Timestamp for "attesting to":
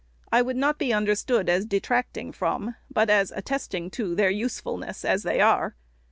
3.29-4.15